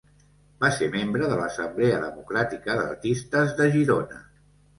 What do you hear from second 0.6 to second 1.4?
Va ser membre de